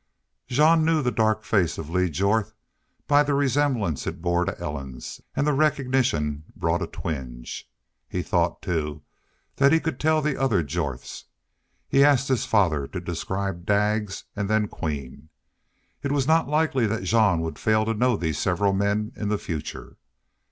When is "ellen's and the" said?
4.59-5.53